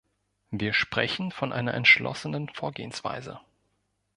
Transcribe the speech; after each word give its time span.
Wir 0.49 0.73
sprechen 0.73 1.31
von 1.31 1.53
einer 1.53 1.75
entschlossenen 1.75 2.49
Vorgehensweise. 2.49 3.39